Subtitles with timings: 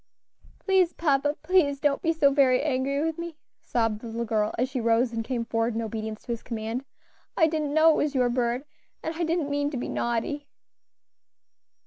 [0.57, 4.67] "Please, papa, please don't be so very angry with me," sobbed the little girl, as
[4.67, 6.83] she rose and came forward in obedience to his command;
[7.37, 8.65] "I didn't know it was your bird,
[9.03, 10.47] and I didn't mean to be naughty."